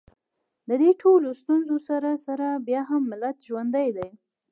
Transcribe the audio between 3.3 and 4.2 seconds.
ژوندی دی